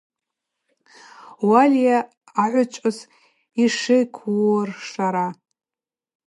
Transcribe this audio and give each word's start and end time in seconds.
Уальай 1.47 2.01
агӏвычӏвгӏвыс 2.43 2.97
йшйыквуыршара. 3.63 5.27